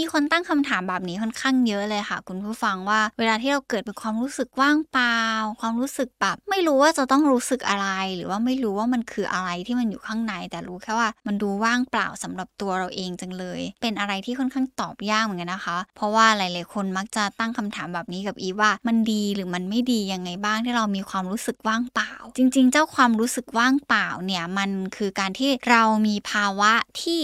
[0.00, 5.20] มีคนตั้งคำถามแบบนี้ค่อนข้างเยอะเลยค่ะ คุณผู้ฟังว่า เวลาที่เราเกิดเป็นความรู้สึกว่างเปล่า
[5.60, 27.20] ความรู้สึกแบบไม่รู้ว่าจะต้องรู้สึกอะไร หรือว่าไม่รู้ว่ามันคืออะไรที่มันอยู่ข้างใน แต่รู้แค่ว่ามันดูว่างเปล่าสำหรับตัวเราเองจังเลย เป็นอะไรที่ค่อนข้างตอบยากเหมือนกันนะคะ เพราะว่าหลาย ๆ คนมักจะตั้งคำถามแบบนี้กับอีว่ามันดีหรือมันไม่ดียังไงบ้างที่เรามีความรู้สึกว่างเปล่า จริง ๆ เจ้าความรู้สึกว่างเปล่าเนี่ยมันคือการที่เรามีภาวะที่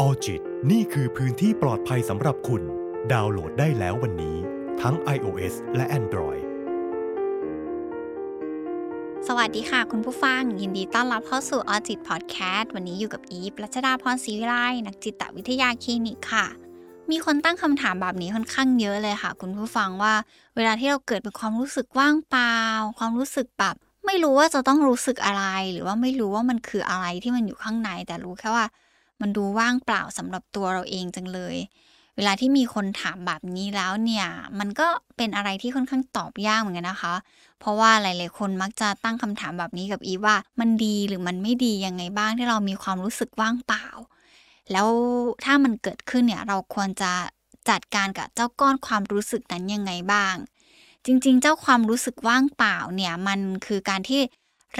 [0.00, 2.62] ออจิต นี่คือพื้นที่ปลอดภัยสำหรับคุณ
[3.12, 4.36] ดาวน์โหลดได้แล้ววันนี้
[4.80, 6.42] ทั้ง iOS และ Android
[9.26, 16.46] สวัสดีค่ะ คุณผู้ฟัง ยินดีต้อนรับเข้าสู่ออจิตพอดแคสต์วันนี้อยู่กับอีฟรัชดาพรศรีวิไลนักจิตวิทยาคลินิกค่ะ
[17.10, 20.14] มีคนตั้งคำถามแบบนี้ค่อนข้างเยอะเลยค่ะ คุณผู้ฟังว่า
[20.56, 22.58] เวลาที่เราเกิดเป็นความรู้สึกว่างเปล่า
[22.98, 23.74] ความรู้สึกแบบ
[24.06, 28.66] ไม่รู้ว่าจะต้องรู้สึกอะไร หรือว่าไม่รู้ว่ามันคืออะไรที่มันอยู่ข้างในแต่รู้แค่ว่า
[29.20, 31.56] มันดูว่างเปล่าสำหรับตัวเราเองจังเลย
[32.16, 34.26] เวลาที่มีคนถามแบบนี้แล้วเนี่ย
[34.58, 37.14] มันก็เป็นอะไรที่ค่อนข้างตอบยากเหมือนกันนะคะ
[37.60, 43.86] เพราะว่าหลายๆ คนมักจะตั้งคำถามแบบนี้กับอีว่า มันดีหรือมันไม่ดียังไงบ้างที่เรามีความรู้สึกว่างเปล่า
[44.72, 44.88] แล้ว
[45.44, 47.12] ถ้ามันเกิดขึ้นเนี่ยเราควรจะ
[47.68, 50.34] จัดการกับเจ้าก้อนความรู้สึกนั้นยังไงบ้าง
[51.06, 54.20] จริง ๆ เจ้าความรู้สึกว่างเปล่าเนี่ยมันคือการที่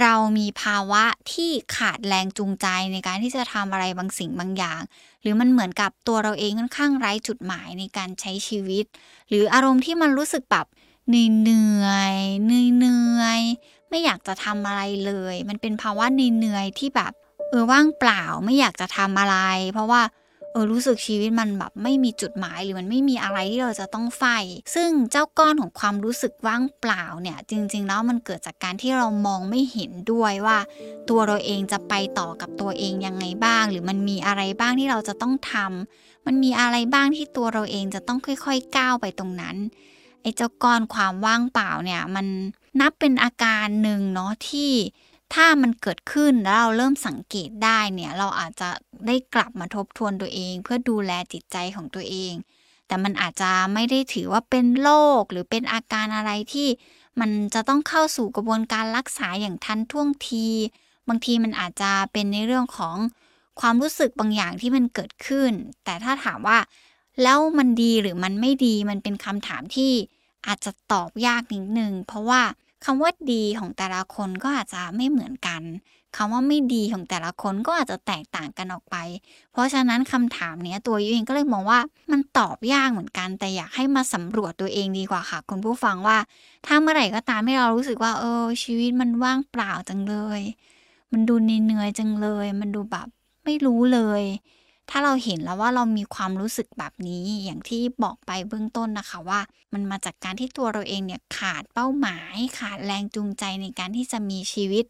[0.01, 4.83] เรามีภาวะที่ขาดแรงจูงใจในการที่จะทำอะไรบางสิ่งบางอย่าง
[5.23, 8.85] หรือมันเหมือนกับตัวเราเองค่อนข้างไร้จุดหมายในการใช้ชีวิต
[9.29, 10.67] หรืออารมณ์ที่มันรู้สึกแบบ
[11.09, 13.41] เหนื่อยเหนื่อยเหนื่อย
[13.91, 17.13] ไม่อยากจะทำอะไรเลย มันเป็นภาวะเหนื่อยที่แบบ
[17.51, 19.37] เออว่างเปล่าไม่อยากจะทำอะไร
[19.73, 20.03] เพราะว่า
[20.53, 24.39] เออรู้สึกชีวิตมันแบบไม่มีจุดหมายหรือมันไม่มีอะไรที่เราจะต้องใฝ่
[24.75, 30.59] ซึ่งเจ้าก้อนของความรู้สึกว่างเปล่าเนี่ย จริง ๆ แล้วมันเกิดจากการที่เรามองไม่เห็นด้วยว่า
[31.09, 39.57] ตัวเราเองจะไปต่อกับตัวเองยังไงบ้าง หรือมันมีอะไรบ้างที่เราจะต้องทำมันมีอะไรบ้างที่ตัวเราเองจะต้องค่อย ๆ ก้าวไปตรงนั้น
[40.23, 42.27] ไอ้เจ้าก้อนความว่างเปล่าเนี่ยมัน
[42.81, 44.71] นับเป็นอาการหนึ่งเนาะที่
[45.35, 48.69] ถ้ามันเกิดขึ้นแล้วเราเริ่มสังเกตได้เนี่ยเราอาจจะ
[49.07, 52.33] ได้กลับมาทบทวนตัวเอง เพื่อดูแลจิตใจของตัวเอง
[52.87, 54.91] แต่มันอาจจะไม่ได้ถือว่าเป็นโร
[55.21, 56.69] คหรือเป็นอาการอะไรที่
[57.21, 60.47] มันจะต้องเข้าสู่กระบวนการรักษาอย่างทันท่วงที
[61.09, 62.97] บางทีมันอาจจะเป็นในเรื่องของ
[63.61, 65.53] ความรู้สึกบางอย่างที่มันเกิดขึ้น
[65.85, 66.59] แต่ถ้าถามว่า
[67.23, 69.93] แล้วมันดีหรือมันไม่ดีมันเป็นคำถามที่
[70.47, 72.43] อาจจะตอบยากนิดนึงเพราะว่า
[72.85, 75.63] คำว่าดีของแต่ละคนก็อาจจะไม่เหมือนกัน
[76.17, 78.97] คำว่าไม่ดีของแต่ละคนก็อาจจะแตกต่างกันออกไป
[79.53, 81.81] เพราะฉะนั้นคำถามนี้ตัวยูเองก็เลยมองว่า
[82.13, 86.19] มันตอบยากเหมือนกัน แต่อยากให้มาสำรวจตัวเองดีกว่าค่ะ คุณผู้ฟังว่า
[86.67, 90.41] ถ้าเมื่อไหร่ก็ตามที่เรารู้สึกว่า เออ ชีวิตมันว่างเปล่าจังเลย
[91.13, 93.09] มันดูเหนื่อยจังเลย มันดูแบบ
[93.45, 94.23] ไม่รู้เลย
[94.91, 99.41] ถ้าเราเห็นแล้วว่าเรามีความรู้สึกแบบนี้อย่างที่บอกไปเบื้องต้นนะคะว่า
[99.73, 104.85] มันมาจากการที่ตัวเราเองเนี่ยขาดเป้าหมาย ขาดแรงจูงใจในการที่จะมีชีวิต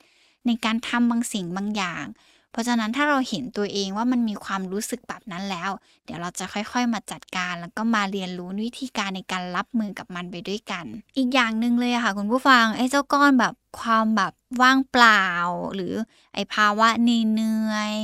[0.46, 2.04] ในการทำบางสิ่งบางอย่าง
[2.52, 5.70] เพราะฉะนั้นถ้าเราเห็นตัวเองว่ามันมีความรู้สึกแบบนั้นแล้ว
[6.04, 10.84] เดี๋ยวเราจะค่อยๆมาจัดการ แล้วก็มาเรียนรู้วิธีการในการรับมือกับมันไปด้วยกัน
[11.16, 14.32] อีกอย่างหนึ่งเลยค่ะ คุณผู้ฟังไอ้เจ้าก้อนแบบความแบบ
[14.62, 15.24] ว่างเปล่า
[15.74, 15.94] หรือ
[16.34, 17.94] ไอ้ภาวะเหนื่อย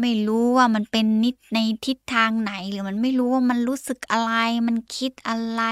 [0.00, 4.32] ไม่รู้ว่ามันเป็นนิดในทิศทางไหน หรือมันไม่รู้ว่ามันรู้สึกอะไร
[4.66, 5.62] มันคิดอะไร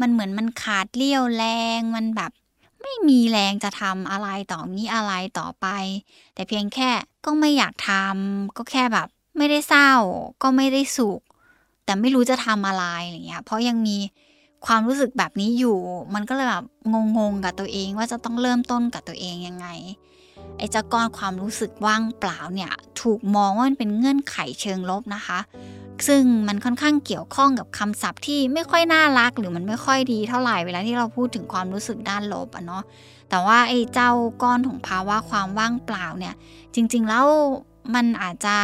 [0.00, 1.44] มันเหมือนมันขาดเลี้ยวแร
[1.78, 2.32] งมันแบบ
[2.82, 5.66] ไม่มีแรงจะทำอะไรต่อนี้อะไรต่อไป
[6.34, 6.90] แต่เพียงแค่
[7.24, 9.92] ก็ไม่อยากทำก็แค่แบบ ไม่ได้เศร้า
[10.42, 11.20] ก็ไม่ได้สุข
[11.84, 13.96] แต่ไม่รู้จะทำอะไรอะไรเงี้ยเพราะยังมี
[14.66, 15.78] ความรู้สึกแบบนี้อยู่
[16.14, 16.64] มันก็เลยแบบ
[17.16, 19.68] งงๆกับตัวเองว่าจะต้องเริ่มต้นกับตัวเองยังไง
[20.58, 25.38] ไอ้เจ้าก้อนความรู้สึกว่างเปล่าเนี่ย ถูกมองว่ามันเป็นเงื่อนไขเชิงลบนะคะ
[26.08, 32.82] ซึ่งมันค่อนข้างเกี่ยวข้องกับคำศัพท์ที่ไม่ค่อยน่ารัก หรือมันไม่ค่อยดีเท่าไหร่เวลาที่เราพูดถึงความรู้สึกด้านลบอะเนาะ
[33.30, 34.10] แต่ว่าไอ้เจ้า
[34.42, 36.34] ก้อนของภาวะความว่างเปล่าเนี่ย
[36.74, 37.26] จริงๆแล้ว
[37.94, 38.56] มันอาจจะ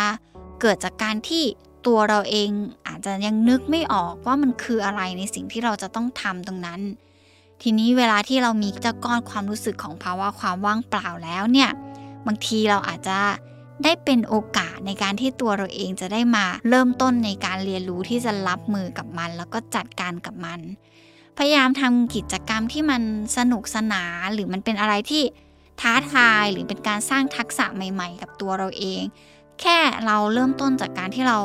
[0.61, 1.45] เกิดจากการที่
[1.87, 2.51] ตัวเราเอง
[2.87, 6.81] อาจจะยังนึกไม่ออกว่ามันคืออะไรในสิ่งที่เราจะต้องทำตรงนั้น
[7.63, 11.71] ทีนี้เวลาที่เรามีเจ้าก้อนความรู้สึกของภาวะความว่างเปล่าแล้วเนี่ย
[12.27, 13.19] บางทีเราอาจจะ
[13.85, 20.61] ได้เป็นโอกาสในการที่ตัวเราเองจะได้มาเริ่มต้นในการเรียนรู้ที่จะรับมือกับมัน แล้วก็จัดการกับมัน
[21.39, 23.03] พยายามทำกิจกรรมที่มัน
[23.37, 25.23] สนุกสนานหรือมันเป็นอะไรที่
[25.81, 29.03] ท้าทายหรือเป็นการสร้างทักษะใหม่ ๆ กับตัวเราเอง
[29.61, 31.39] แค่เราเริ่มต้นจากการที่เรา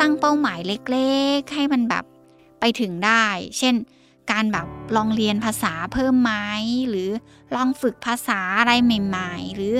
[0.00, 2.04] ตั้งเป้าหมายเล็กๆ ให้มันแบบ
[2.60, 3.26] ไปถึงได้
[3.58, 3.74] เช่น
[4.32, 6.32] การแบบลองเรียนภาษาเพิ่มไหม
[6.88, 7.08] หรือ
[7.54, 9.74] ลองฝึกภาษาอะไรใหม่ ๆ หรือ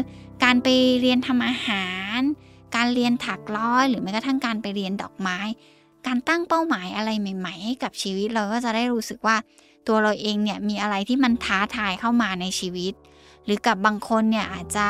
[0.45, 0.69] การไป
[1.01, 2.21] เรียนทำอาหาร
[2.77, 5.39] การเรียนถักร้อย หรือแม้กระทั่งการไปเรียนดอกไม้
[6.07, 9.37] การตั้งเป้าหมายอะไรใหม่ ๆ ให้กับชีวิตเราก็จะได้รู้สึกว่า
[9.87, 12.93] ตัวเราเองเนี่ยมีอะไรที่มันท้าทายเข้ามาในชีวิต
[13.45, 14.89] หรือกับบางคนเนี่ยอาจจะ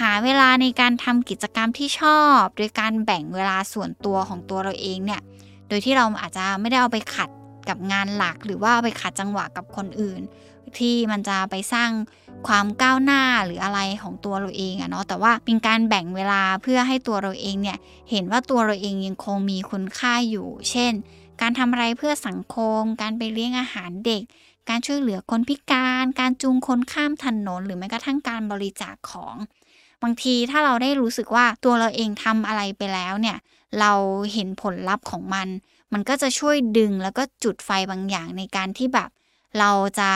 [0.00, 5.20] หาเวลาในการทำกิจกรรมที่ชอบ โดยการแบ่งเวลาส่วนตัวของตัวเราเองเนี่ย
[5.68, 7.30] โดยที่เราอาจจะไม่ได้เอาไปขัด
[7.68, 10.20] กับงานหลัก หรือว่าเอาไปขัดจังหวะกับคนอื่น
[10.78, 11.90] ที่มันจะไปสร้าง
[12.48, 17.78] ความก้าวหน้าหรืออะไรของตัวเราเองอะเนาะแต่ว่าเป็นการแบ่งเวลาเพื่อให้ตัวเราเองเนี่ย
[18.10, 20.92] เห็นว่าตัวเราเองยังคงมีคุณค่าอยู่ เช่น
[21.40, 24.22] การทำอะไรเพื่อสังคม การไปเลี้ยงอาหารเด็ก
[24.68, 29.34] การช่วยเหลือคนพิการ การจูงคนข้ามถนน หรือแม้กระทั่งการบริจาคของ
[30.02, 33.36] บางทีถ้าเราได้รู้สึกว่าตัวเราเองทำอะไรไปแล้วเนี่ย
[33.80, 33.92] เรา
[34.32, 35.48] เห็นผลลัพธ์ของมัน
[35.92, 39.10] มันก็จะช่วยดึงแล้วก็จุดไฟบางอย่างในการที่แบบ
[39.58, 39.70] เรา
[40.00, 40.10] จะ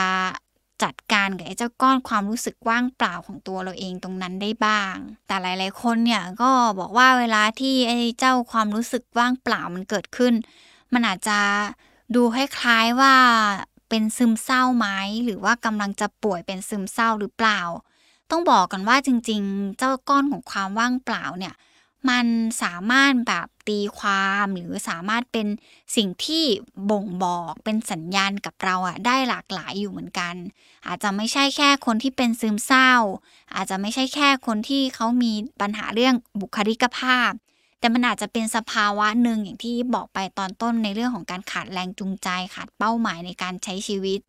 [0.83, 4.95] จัดการกับไอ้เจ้าก้อนความรู้สึกว่างเปล่าของตัวเราเองตรงนั้นได้บ้าง
[5.27, 10.33] แต่หลาย ๆ คนเนี่ยก็บอกว่าเวลาที่ไอ้เจ้าความรู้สึกว่างเปล่ามันเกิดขึ้น
[10.93, 11.39] มันอาจจะ
[12.15, 13.15] ดูคล้ายๆว่า
[13.89, 14.87] เป็นซึมเศร้าไหม
[15.25, 17.59] หรือว่ากำลังจะป่วยเป็นซึมเศร้าหรือเปล่า
[18.31, 21.53] ต้องบอกกันว่าจริง ๆ เจ้าก้อนของความว่างเปล่าเนี่ย
[22.09, 22.25] มัน
[22.63, 25.47] สามารถแบบตีความหรือสามารถเป็น
[25.95, 26.45] สิ่งที่
[26.89, 30.35] บ่งบอกเป็นสัญญาณกับเราอะได้หลากหลายอยู่เหมือนกัน
[30.87, 32.91] อาจจะไม่ใช่แค่คนที่เป็นซึมเศร้า
[33.55, 37.31] อาจจะไม่ใช่แค่คนที่เขามีปัญหาเรื่องบุคลิกภาพ
[37.79, 44.19] แต่มันอาจจะเป็นสภาวะหนึ่งอย่างที่บอกไปตอนต้นในเรื่องของการขาดแรงจูงใจขาดเป้าหมายในการใช้ชีวิต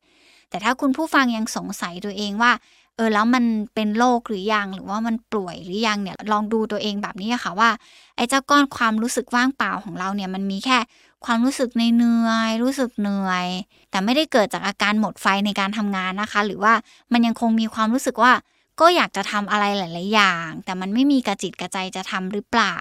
[0.50, 2.52] แต่ถ้าคุณผู้ฟังยังสงสัยตัวเองว่า
[2.96, 3.44] เออแล้วมัน
[3.74, 7.70] เป็นโรคหรือยังหรือว่ามันป่วยหรือยังเนี่ยลองดูตัวเองแบบนี้ค่ะว่า
[8.16, 10.78] ไอ้เจ้าก้อนความรู้สึกว่างเปล่าของเราเนี่ยมันมีแค่
[11.26, 13.46] ความรู้สึกในเหนื่อยรู้สึกเหนื่อย
[13.90, 16.74] แต่ไม่ได้เกิดจากอาการหมดไฟในการทำงานนะคะ หรือว่า
[17.12, 18.32] มันยังคงมีความรู้สึกว่า
[18.80, 22.78] ก็อยากจะทำอะไรหลาย ๆ อย่าง แต่มันไม่มีกระจิตกระใจจะทำหรือเปล่า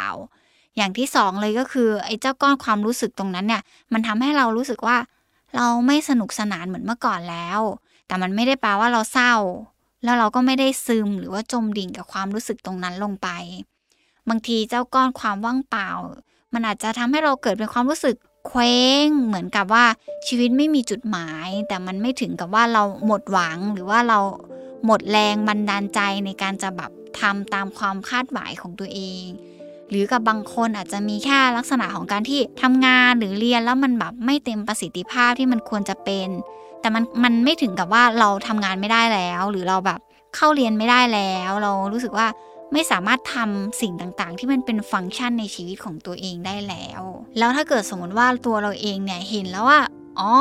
[0.77, 3.61] อย่างที่สองเลยก็คือไอ้เจ้าก้อนความรู้สึกตรงนั้นเนี่ย
[3.93, 4.97] มันทำให้เรารู้สึกว่า
[5.55, 7.59] เราไม่สนุกสนานเหมือนเมื่อก่อนแล้ว
[8.07, 9.33] แต่มันไม่ได้แปลว่าเราเศร้า
[10.03, 13.29] แล้วเราก็ไม่ได้ซึมหรือว่าจมดิ่งกับความรู้สึกตรงนั้นลงไป
[14.29, 15.89] บางทีเจ้าก้อนความว่างเปล่า
[16.53, 18.15] มันอาจจะทำให้เราเกิดเป็นความรู้สึก
[18.47, 19.85] เคว้งเหมือนกับว่า
[20.27, 24.19] ชีวิตไม่มีจุดหมาย แต่มันไม่ถึงกับว่าเราหมดหวังหรือว่าเรา
[24.85, 29.23] หมดแรงบันดาลใจในการจะแบบทำตามความคาดหมายของตัวเอง
[29.89, 36.29] หรือกับบางคนอาจจะมีแค่ลักษณะของการที่ทำงานหรือเรียนแล้วมันแบบไม่เต็มประสิทธิภาพที่มันควรจะเป็น
[36.81, 39.99] แต่มันมันไม่ถึงกับว่าเราทำงานไม่ได้แล้ว หรือเราแบบ
[40.35, 42.27] เข้าเรียนไม่ได้แล้ว เรารู้สึกว่า
[42.73, 47.01] ไม่สามารถทำสิ่งต่างๆ ที่มันเป็นฟังก์ชันในชีวิตของตัวเองได้แล้ว
[47.37, 49.79] แล้วถ้าเกิดสมมติว่าตัวเราเองเนี่ยเห็นแล้วว่า
[50.19, 50.31] อ๋อ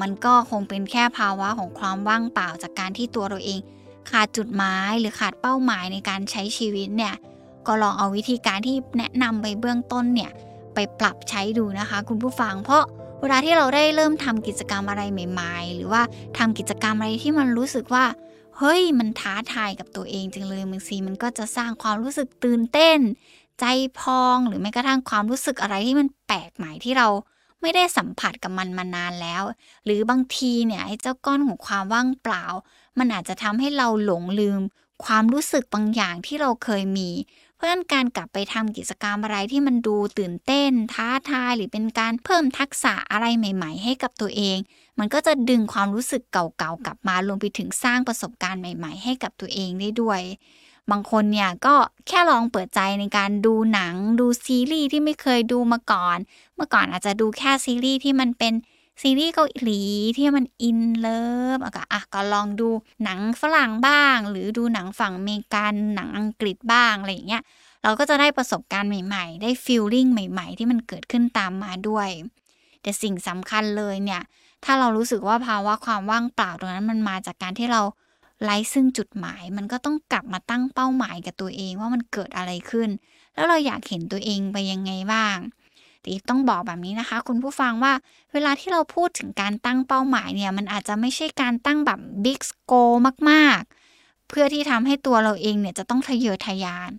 [0.00, 3.58] มันก็คงเป็นแค่ภาวะของความว่างเปล่าจากการที่ตัวเราเอง
[4.10, 7.14] ขาดจุดหมายหรือขาดเป้าหมายในการใช้ชีวิตเนี่ย
[7.66, 10.30] ก็ลองเอาวิธีการที่แนะนำไปเบื้องต้นเนี่ย
[10.74, 12.84] ไปปรับใช้ดูนะคะ คุณผู้ฟังเพราะ
[13.20, 16.02] เวลาที่เราได้เริ่มทำกิจกรรมอะไรใหม่ๆ หรือว่า
[16.38, 18.04] ทำกิจกรรมอะไรที่มันรู้สึกว่า
[18.58, 22.98] เฮ้ยมันท้าทายกับตัวเองจังเลยบางทีมันก็จะสร้างความรู้สึกตื่นเต้น
[23.60, 23.64] ใจ
[23.98, 27.08] พองหรือแม้กระทั่งความรู้สึกอะไรที่มันแปลกใหม่ที่เรา
[27.62, 29.42] ไม่ได้สัมผัสกับมันมานานแล้ว
[29.84, 32.44] หรือบางทีเนี่ยไอ้เจ้าก้อนของความว่างเปล่า
[32.98, 34.60] มันอาจจะทำให้เราหลงลืม
[35.04, 37.10] ความรู้สึกบางอย่างที่เราเคยมี
[37.56, 44.58] เพราะฉะนั้นการกลับไปทำกิจกรรมอะไรที่มันดูตื่นเต้น ท้าทายหรือเป็นการเพิ่มทักษะอะไรใหม่ ๆ ให้กับตัวเอง
[44.98, 50.22] มันก็จะดึงความรู้สึกเก่าๆกลับมารวมไปถึงสร้างประสบการณ์ใหม่ ๆ ให้กับตัวเองได้ด้วย
[50.90, 51.74] บางคนเนี่ยก็
[52.08, 56.18] แค่ลองเปิดใจในการดูหนัง ดูซีรีส์ที่ไม่เคยดูมาก่อน
[56.56, 58.52] เมื่อก่อนอาจจะดูแค่ซีรีส์ที่มันเป็น
[59.00, 59.82] ซีรีส์เกาหลี
[60.16, 62.68] ที่มัน in love ก็อะก็ลองดู
[63.04, 67.42] หนังฝรั่งบ้าง หรือดูหนังฝั่งอเมริกันหนังอังกฤษบ้างอะไรอย่างเงี้ย
[67.82, 72.08] เราก็จะได้ประสบการณ์ใหม่ๆ ได้ feeling ใหม่ๆ ที่มันเกิดขึ้นตามมาด้วย
[72.82, 74.22] แต่สิ่งสำคัญเลยเนี่ย
[74.64, 77.82] ถ้าเรารู้สึกว่าภาวะความว่างเปล่าตรงนั้นมันมาจากการที่เรา
[78.42, 82.88] ไร้ซึ่งจุดหมาย มันก็ต้องกลับมาตั้งเป้าหมายกับตัวเองว่ามันเกิดอะไรขึ้น
[83.34, 85.36] แล้วเราอยากเห็นตัวเองไปยังไงบ้าง
[86.06, 87.92] ต่ต้องบอกแบบนี้นะคะ คุณผู้ฟังว่า
[88.32, 92.72] เวลาที่เราพูดถึงการตั้งเป้าหมายเนี่ย มันอาจจะไม่ใช่การตั้งแบบบิ๊กโก
[93.30, 96.90] มากๆ เพื่อที่ทำให้ตัวเราเองเนี่ยจะต้องทะเยอทะยาน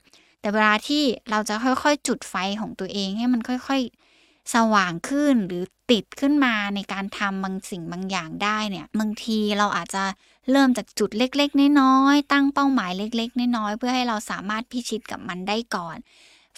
[0.41, 10.03] แต่เวลาที่เราจะค่อยๆ จุดไฟของตัวเองให้มันค่อยๆ สว่างขึ้นหรือติดขึ้นมาในการทำบางสิ่งบางอย่างได้เนี่ยบางทีเราอาจจะ
[10.51, 15.97] เริ่มจากจุดเล็ก ๆ น้อยๆตั้งเป้าหมายเล็ก ๆ น้อยๆเพื่อให้เราสามารถพิชิตกับมันได้ก่อน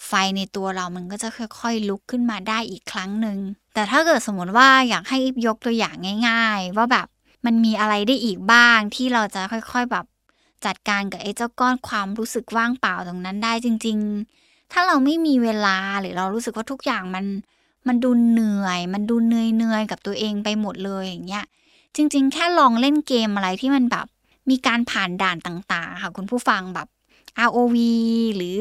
[0.06, 3.38] ไฟในตัวเรามันก็จะค่อยๆ ลุกขึ้นมาได้อีกครั้งหนึ่ง
[3.74, 5.94] แต่ถ้าเกิดสมมติว่าอยากให้อิบยกตัวอย่าง
[6.28, 7.06] ง่าย ๆ ว่าแบบ
[7.46, 10.06] มันมีอะไรได้อีกบ้างที่เราจะค่อยๆแบบ
[10.66, 13.98] จัดการกับไอ้เจ้าก้อนความรู้สึกว่างเปล่าตรงนั้นได้จริง
[14.36, 17.24] ๆ ถ้าเราไม่มีเวลาหรือเรารู้สึกว่าทุกอย่างมัน
[17.88, 21.44] มันดูเหนื่อย มันดูเหนื่อยเนื่อยกับตัวเองไปหมดเลยอย่างเงี้ย
[21.96, 24.06] จริง ๆ แค่ลองเล่นเกมอะไรที่มันแบบ
[24.50, 26.88] มีการผ่านด่านต่าง ๆ ค่ะคุณผู้ฟังแบบ
[27.48, 27.76] ROV
[28.36, 28.56] หรือ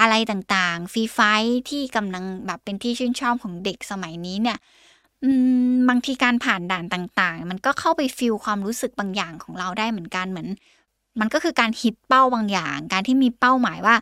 [0.00, 1.18] อะไรต่างๆ ฟรีไฟ
[1.68, 4.58] ที่กำลังแบบเป็นที่ชื่นชอบของเด็กสมัยนี้เนี่ย
[5.88, 10.48] บางทีการผ่านด่านต่างๆ มันก็เข้าไปฟิลความรู้สึกบางอย่างของเราได้เหมือนกันเหมือน
[11.20, 13.96] มันก็คือการฮิตเป้าบางอย่าง การที่มีเป้าหมายว่า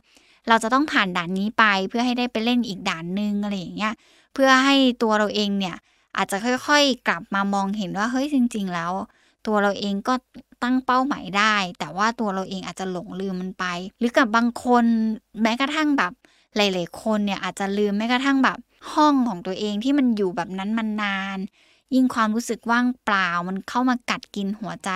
[0.49, 3.95] เราจะต้องผ่านด่านนี้ไปเพื่อให้ได้ไปเล่นอีกด่านนึงอะไรอย่างเงี้ย
[4.35, 5.77] เพื่อให้ตัวเราเองเนี่ย
[6.17, 8.93] อาจจะค่อยๆ กลับมามองเห็นว่าเฮ้ยจริง ๆ แล้ว
[9.47, 10.15] ตัวเราเองก็
[10.63, 13.65] ตั้งเป้าหมายได้ แต่ว่าตัวเราเองอาจจะหลงลืมมันไป
[13.99, 14.85] หรือกับบางคน
[15.43, 16.13] แม้กระทั่งแบบ
[16.57, 18.59] หลายๆคนเนี่ยอาจจะลืมแม้กระทั่งแบบ
[18.93, 21.39] ห้องของตัวเองที่มันอยู่แบบนั้นมันนาน
[21.95, 24.91] ยิ่งความรู้สึกว่างเปล่ามันเข้ามากัดกินหัวใจ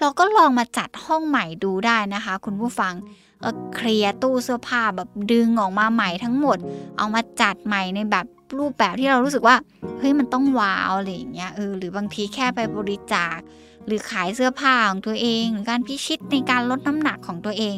[0.00, 2.94] เราก็ลองมาจัดห้องใหม่ดูได้นะคะ คุณผู้ฟัง
[3.40, 6.58] เอาเคลียร์ตู้เสื้อผ้าแบบดึงออกมาใหม่ทั้งหมด
[6.98, 8.26] เอามาจัดใหม่ในแบบ
[8.58, 9.56] รูปแบบที่เรารู้สึกว่า
[9.98, 13.38] เฮ้ยมันต้องว้าวอะไรอย่างเงี้ยเออหรือบางทีแค่ไปบริจาค
[13.86, 17.76] หรือขายเสื้อผ้าของตัวเอง หรือการพิชิตในการลดน้ำหนักของตัวเอง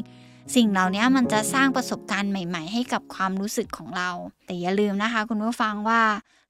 [0.54, 4.10] สิ่งเหล่านี้มันจะสร้างประสบการณ์ใหม่ ๆ ให้กับความรู้สึกของเรา
[4.46, 6.02] แต่อย่าลืมนะคะ คุณผู้ฟังว่า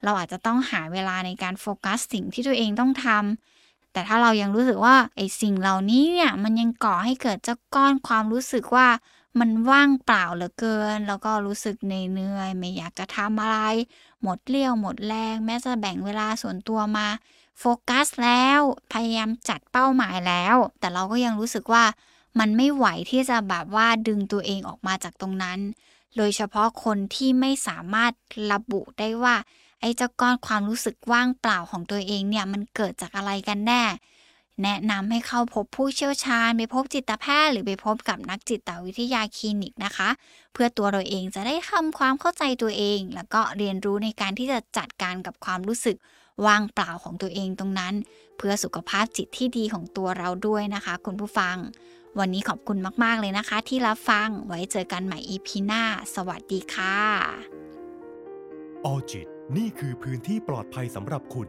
[0.05, 8.89] เราอาจจะต้องหาเวลาในการโฟกัสสิ่งที่ตัวเองต้องทำแต่ถ้าเรายังรู้สึกว่าไอ้สิ่งเหล่านี้เนี่ยมันยังก่อให้เกิดเจ้าก้อนความรู้สึกว่า
[9.41, 13.59] มันว่างเปล่าเหลือเกิน แล้วก็รู้สึกเหนื่อยไม่อยากจะทำอะไร
[14.23, 17.07] หมดเรี่ยวหมดแรง แม้จะแบ่งเวลาส่วนตัวมา
[17.59, 18.61] โฟกัสแล้ว
[18.93, 21.85] พยายามจัดเป้าหมายแล้ว แต่เราก็ยังรู้สึกว่า
[22.39, 25.59] มันไม่ไหวที่จะแบบว่าดึงตัวเองออกมาจากตรงนั้น
[26.17, 28.13] โดยเฉพาะคนที่ไม่สามารถ
[28.53, 29.37] ระบุได้ว่า
[29.81, 33.83] ไอ้เจ้าก้อนความรู้สึกว่างเปล่าของตัวเองเนี่ยมันเกิดจากอะไรกันแน่
[34.63, 40.09] แนะนำให้เข้าพบผู้เชี่ยวชาญ ไปพบจิตแพทย์หรือไปพบกับนักจิตวิทยาคลินิกนะคะ
[40.53, 45.97] เพื่อตัวเราเองจะได้ทำความเข้าใจตัวเอง แล้วก็เรียนรู้ในการที่จะจัดการกับความรู้สึก
[46.47, 47.95] ว่างเปล่าของตัวเองตรงนั้น
[48.37, 51.57] เพื่อสุขภาพจิตที่ดีของตัวเราด้วยนะคะ คุณผู้ฟัง
[52.19, 55.83] วันนี้ขอบคุณมาก ๆ เลยนะคะ ที่รับฟังไว้เจอกันใหม่ EP หน้า
[56.15, 56.99] สวัสดีค่ะ
[58.85, 61.49] ออจิตนี่คือพื้นที่ปลอดภัยสำหรับคุณ